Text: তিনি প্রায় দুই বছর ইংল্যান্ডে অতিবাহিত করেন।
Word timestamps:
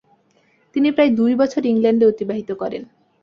তিনি 0.75 0.89
প্রায় 0.91 1.11
দুই 1.15 1.33
বছর 1.35 1.61
ইংল্যান্ডে 1.65 2.05
অতিবাহিত 2.05 2.49
করেন। 2.51 2.83